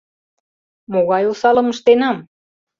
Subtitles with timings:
[0.91, 2.17] Могай осалым ыштенам?